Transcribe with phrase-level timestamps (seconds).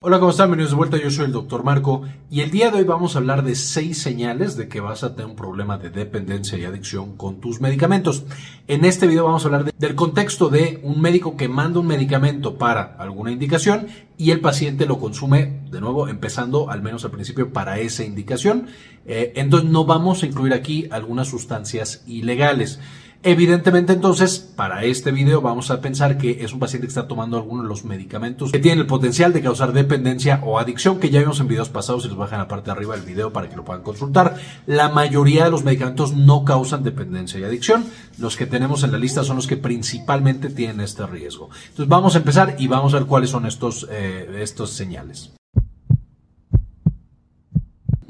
[0.00, 0.46] Hola, ¿cómo están?
[0.46, 3.18] Bienvenidos de vuelta, yo soy el doctor Marco y el día de hoy vamos a
[3.18, 7.16] hablar de seis señales de que vas a tener un problema de dependencia y adicción
[7.16, 8.22] con tus medicamentos.
[8.68, 12.58] En este video vamos a hablar del contexto de un médico que manda un medicamento
[12.58, 17.52] para alguna indicación y el paciente lo consume, de nuevo, empezando al menos al principio
[17.52, 18.68] para esa indicación.
[19.04, 22.78] Eh, entonces no vamos a incluir aquí algunas sustancias ilegales.
[23.24, 27.36] Evidentemente entonces, para este video vamos a pensar que es un paciente que está tomando
[27.36, 31.18] algunos de los medicamentos que tienen el potencial de causar dependencia o adicción, que ya
[31.18, 33.56] vimos en videos pasados y les bajan la parte de arriba del video para que
[33.56, 34.36] lo puedan consultar.
[34.66, 37.86] La mayoría de los medicamentos no causan dependencia y adicción.
[38.18, 41.50] Los que tenemos en la lista son los que principalmente tienen este riesgo.
[41.70, 45.32] Entonces vamos a empezar y vamos a ver cuáles son estos, eh, estos señales.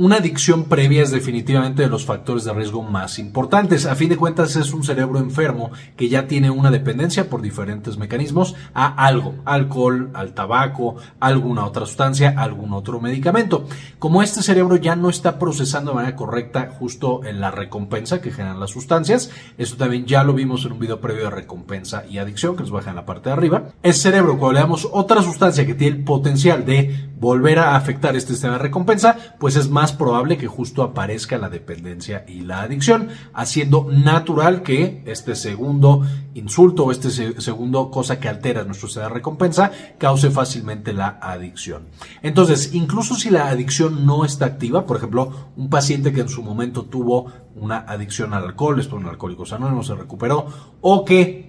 [0.00, 3.84] Una adicción previa es definitivamente de los factores de riesgo más importantes.
[3.84, 7.98] A fin de cuentas es un cerebro enfermo que ya tiene una dependencia por diferentes
[7.98, 13.66] mecanismos a algo, alcohol, al tabaco, alguna otra sustancia, algún otro medicamento.
[13.98, 18.30] Como este cerebro ya no está procesando de manera correcta justo en la recompensa que
[18.30, 22.18] generan las sustancias, esto también ya lo vimos en un video previo de recompensa y
[22.18, 23.64] adicción que les baja en la parte de arriba.
[23.82, 28.14] El cerebro, cuando le damos otra sustancia que tiene el potencial de volver a afectar
[28.14, 32.62] este sistema de recompensa, pues es más probable que justo aparezca la dependencia y la
[32.62, 36.02] adicción, haciendo natural que este segundo
[36.34, 41.88] insulto o este segundo cosa que altera nuestro de recompensa cause fácilmente la adicción.
[42.22, 46.42] Entonces, incluso si la adicción no está activa, por ejemplo, un paciente que en su
[46.42, 50.46] momento tuvo una adicción al alcohol, esto en Alcohólicos Anónimos se recuperó,
[50.80, 51.47] o que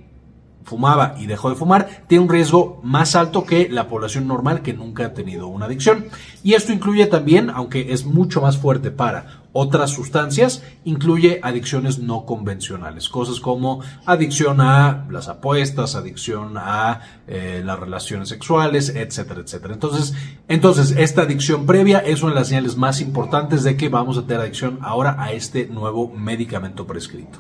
[0.70, 4.74] fumaba y dejó de fumar, tiene un riesgo más alto que la población normal que
[4.74, 6.06] nunca ha tenido una adicción.
[6.44, 12.26] Y esto incluye también, aunque es mucho más fuerte para otras sustancias, incluye adicciones no
[12.26, 19.74] convencionales, cosas como adicción a las apuestas, adicción a eh, las relaciones sexuales, etcétera, etcétera.
[19.74, 20.14] Entonces,
[20.48, 24.22] entonces, esta adicción previa es una de las señales más importantes de que vamos a
[24.22, 27.40] tener adicción ahora a este nuevo medicamento prescrito.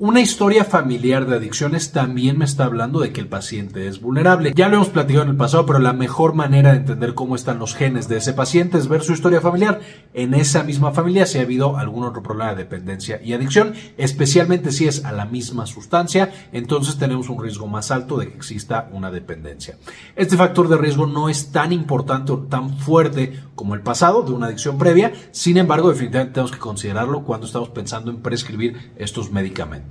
[0.00, 4.52] Una historia familiar de adicciones también me está hablando de que el paciente es vulnerable.
[4.54, 7.58] Ya lo hemos platicado en el pasado, pero la mejor manera de entender cómo están
[7.58, 9.80] los genes de ese paciente es ver su historia familiar.
[10.14, 14.70] En esa misma familia si ha habido algún otro problema de dependencia y adicción, especialmente
[14.70, 18.88] si es a la misma sustancia, entonces tenemos un riesgo más alto de que exista
[18.92, 19.78] una dependencia.
[20.14, 24.30] Este factor de riesgo no es tan importante o tan fuerte como el pasado de
[24.30, 29.32] una adicción previa, sin embargo definitivamente tenemos que considerarlo cuando estamos pensando en prescribir estos
[29.32, 29.87] medicamentos.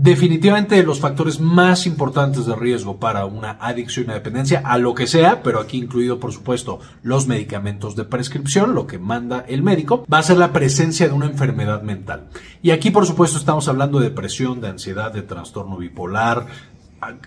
[0.00, 5.08] Definitivamente los factores más importantes de riesgo para una adicción y dependencia a lo que
[5.08, 10.06] sea, pero aquí incluido por supuesto los medicamentos de prescripción, lo que manda el médico,
[10.06, 12.28] va a ser la presencia de una enfermedad mental.
[12.62, 16.46] Y aquí por supuesto estamos hablando de depresión, de ansiedad, de trastorno bipolar,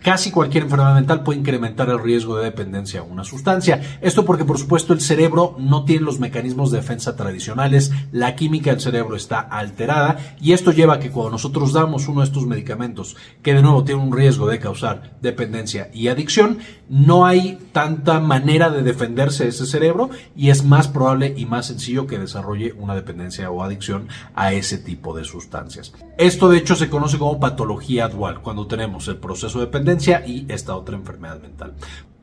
[0.02, 3.82] casi cualquier enfermedad mental puede incrementar el riesgo de dependencia a una sustancia.
[4.02, 8.72] Esto porque, por supuesto, el cerebro no tiene los mecanismos de defensa tradicionales, la química
[8.72, 12.46] del cerebro está alterada y esto lleva a que cuando nosotros damos uno de estos
[12.46, 16.60] medicamentos, que de nuevo tiene un riesgo de causar dependencia y adicción,
[16.90, 22.08] no hay tanta manera de defenderse ese cerebro y es más probable y más sencillo
[22.08, 25.94] que desarrolle una dependencia o adicción a ese tipo de sustancias.
[26.18, 30.76] Esto de hecho se conoce como patología dual, cuando tenemos el proceso dependencia y esta
[30.76, 31.74] otra enfermedad mental.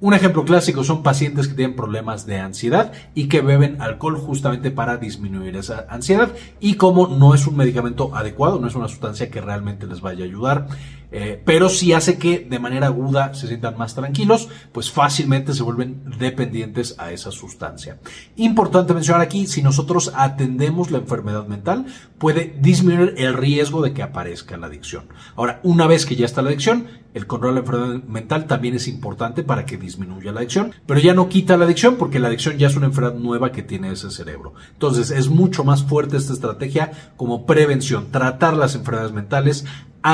[0.01, 4.71] Un ejemplo clásico son pacientes que tienen problemas de ansiedad y que beben alcohol justamente
[4.71, 9.29] para disminuir esa ansiedad y como no es un medicamento adecuado, no es una sustancia
[9.29, 10.69] que realmente les vaya a ayudar,
[11.11, 15.63] eh, pero si hace que de manera aguda se sientan más tranquilos, pues fácilmente se
[15.63, 17.99] vuelven dependientes a esa sustancia.
[18.37, 21.87] Importante mencionar aquí, si nosotros atendemos la enfermedad mental,
[22.19, 25.05] puede disminuir el riesgo de que aparezca la adicción.
[25.37, 28.75] Ahora, una vez que ya está la adicción, el control de la enfermedad mental también
[28.75, 32.29] es importante para que disminuya la adicción, pero ya no quita la adicción porque la
[32.29, 34.55] adicción ya es una enfermedad nueva que tiene ese cerebro.
[34.73, 39.65] Entonces es mucho más fuerte esta estrategia como prevención, tratar las enfermedades mentales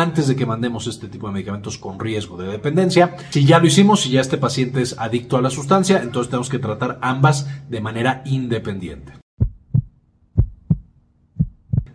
[0.01, 3.17] antes de que mandemos este tipo de medicamentos con riesgo de dependencia.
[3.31, 6.49] Si ya lo hicimos, si ya este paciente es adicto a la sustancia, entonces tenemos
[6.49, 9.24] que tratar ambas de manera independiente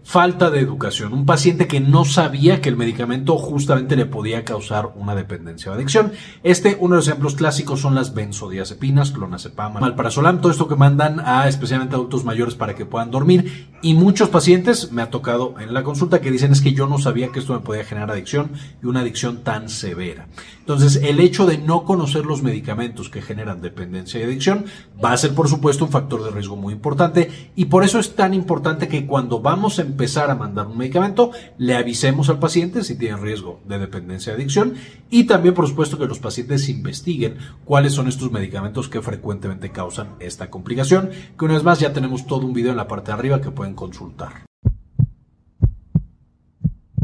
[0.09, 1.13] falta de educación.
[1.13, 5.75] Un paciente que no sabía que el medicamento justamente le podía causar una dependencia o
[5.75, 6.13] adicción.
[6.41, 11.19] Este, uno de los ejemplos clásicos son las benzodiazepinas, clonazepam, malparazolam, todo esto que mandan
[11.19, 13.69] a especialmente adultos mayores para que puedan dormir.
[13.83, 16.97] Y muchos pacientes me ha tocado en la consulta que dicen es que yo no
[16.97, 18.49] sabía que esto me podía generar adicción
[18.81, 20.27] y una adicción tan severa.
[20.59, 24.65] Entonces, el hecho de no conocer los medicamentos que generan dependencia y adicción
[25.03, 28.15] va a ser, por supuesto, un factor de riesgo muy importante y por eso es
[28.15, 32.85] tan importante que cuando vamos a empezar a mandar un medicamento, le avisemos al paciente
[32.85, 34.75] si tiene riesgo de dependencia y adicción
[35.09, 40.15] y también, por supuesto, que los pacientes investiguen cuáles son estos medicamentos que frecuentemente causan
[40.21, 43.17] esta complicación, que una vez más ya tenemos todo un video en la parte de
[43.17, 44.48] arriba que pueden consultar.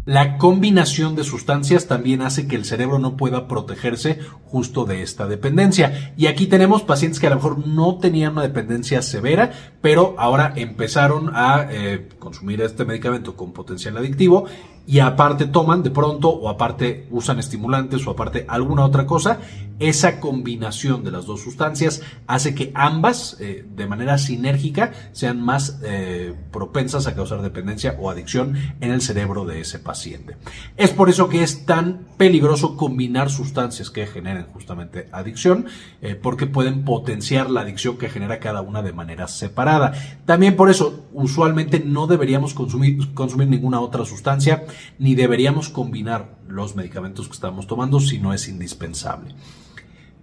[0.05, 5.25] La combinación de sustancias también hace que el cerebro no pueda protegerse justo de esta
[5.25, 6.13] dependencia.
[6.15, 10.53] Y aquí tenemos pacientes que a lo mejor no tenían una dependencia severa, pero ahora
[10.55, 14.45] empezaron a eh, consumir este medicamento con potencial adictivo
[14.87, 19.39] y aparte toman de pronto o aparte usan estimulantes o aparte alguna otra cosa,
[19.79, 25.79] esa combinación de las dos sustancias hace que ambas eh, de manera sinérgica sean más
[25.83, 30.37] eh, propensas a causar dependencia o adicción en el cerebro de ese paciente.
[30.77, 35.65] Es por eso que es tan peligroso combinar sustancias que generen justamente adicción,
[36.01, 39.93] eh, porque pueden potenciar la adicción que genera cada una de manera separada.
[40.25, 44.65] También por eso usualmente no deberíamos consumir, consumir ninguna otra sustancia
[44.99, 49.33] ni deberíamos combinar los medicamentos que estamos tomando si no es indispensable.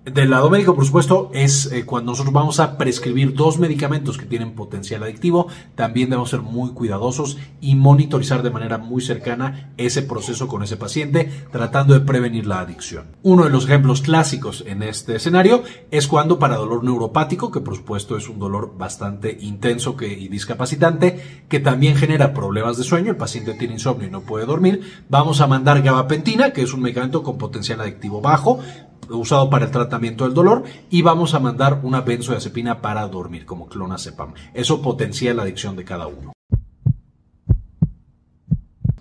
[0.05, 4.27] Del lado médico, por supuesto, es eh, cuando nosotros vamos a prescribir dos medicamentos que
[4.27, 5.47] tienen potencial adictivo,
[5.77, 10.77] también debemos ser muy cuidadosos y monitorizar de manera muy cercana ese proceso con ese
[10.77, 13.13] paciente, tratando de prevenir la adicción.
[13.23, 15.63] Uno de los ejemplos clásicos en este escenario
[15.93, 20.27] es cuando para dolor neuropático, que por supuesto es un dolor bastante intenso que, y
[20.27, 24.81] discapacitante, que también genera problemas de sueño, el paciente tiene insomnio y no puede dormir,
[25.09, 28.59] vamos a mandar gabapentina, que es un medicamento con potencial adictivo bajo,
[29.17, 33.69] usado para el tratamiento del dolor y vamos a mandar una benzodiazepina para dormir como
[33.69, 34.35] clonazepam.
[34.55, 36.31] Eso potencia la adicción de cada uno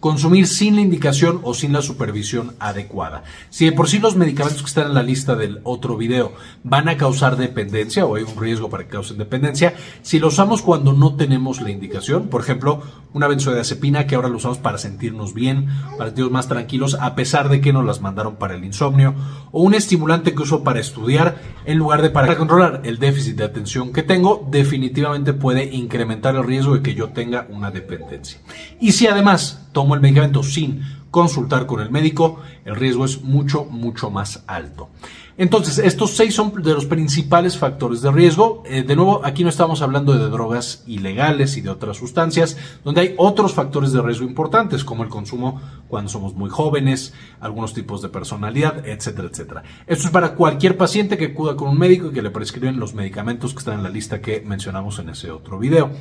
[0.01, 3.24] consumir sin la indicación o sin la supervisión adecuada.
[3.51, 6.33] Si de por sí los medicamentos que están en la lista del otro video
[6.63, 10.63] van a causar dependencia o hay un riesgo para que causen dependencia, si lo usamos
[10.63, 12.81] cuando no tenemos la indicación, por ejemplo,
[13.13, 15.68] una benzodiazepina que ahora lo usamos para sentirnos bien,
[15.98, 19.13] para sentirnos más tranquilos, a pesar de que nos las mandaron para el insomnio,
[19.51, 23.44] o un estimulante que uso para estudiar en lugar de para controlar el déficit de
[23.44, 28.39] atención que tengo, definitivamente puede incrementar el riesgo de que yo tenga una dependencia.
[28.80, 30.81] Y si además tomo el medicamento sin
[31.12, 34.89] consultar con el médico, el riesgo es mucho, mucho más alto.
[35.38, 38.63] Entonces, estos seis son de los principales factores de riesgo.
[38.65, 43.01] Eh, de nuevo, aquí no estamos hablando de drogas ilegales y de otras sustancias, donde
[43.01, 48.01] hay otros factores de riesgo importantes, como el consumo cuando somos muy jóvenes, algunos tipos
[48.01, 49.63] de personalidad, etcétera, etcétera.
[49.88, 52.94] Esto es para cualquier paciente que acuda con un médico y que le prescriben los
[52.94, 55.91] medicamentos que están en la lista que mencionamos en ese otro video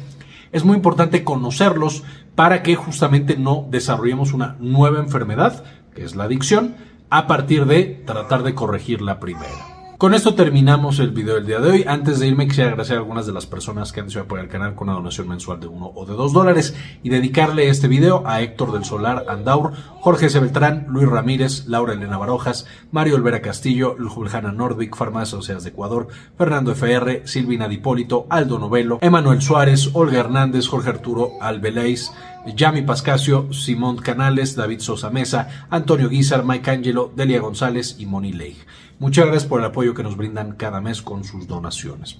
[0.52, 2.02] es muy importante conocerlos
[2.34, 6.74] para que justamente no desarrollemos una nueva enfermedad, que es la adicción,
[7.10, 9.69] a partir de tratar de corregir la primera.
[10.00, 11.85] Con esto terminamos el video del día de hoy.
[11.87, 14.50] Antes de irme quisiera agradecer a algunas de las personas que han decidido apoyar el
[14.50, 18.26] canal con una donación mensual de uno o de dos dólares y dedicarle este video
[18.26, 20.41] a Héctor del Solar Andaur, Jorge S.
[20.41, 26.08] Beltrán, Luis Ramírez, Laura Elena Barojas, Mario Olvera Castillo, Juliana Nordvik, Farmacias Sociedades de Ecuador,
[26.38, 32.11] Fernando FR, Silvina Dipólito, Aldo Novelo, Emanuel Suárez, Olga Hernández, Jorge Arturo Albeléis,
[32.46, 38.32] Yami Pascasio, Simón Canales, David Sosa Mesa, Antonio Guizar, Mike Angelo, Delia González y Moni
[38.32, 38.56] Leigh.
[38.98, 42.19] Muchas gracias por el apoyo que nos brindan cada mes con sus donaciones.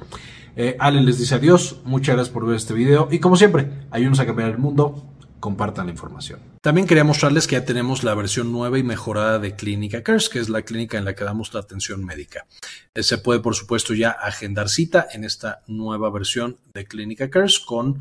[0.57, 4.21] Eh, Ale les dice adiós, muchas gracias por ver este video y como siempre, ayúdenos
[4.21, 5.05] a cambiar el mundo,
[5.41, 6.41] compartan la información.
[6.61, 10.39] También quería mostrarles que ya tenemos la versión nueva y mejorada de Clínica Cares, que
[10.39, 12.47] es la clínica en la que damos la atención médica.
[12.95, 17.59] Eh, se puede, por supuesto, ya agendar cita en esta nueva versión de Clínica Cares
[17.59, 18.01] con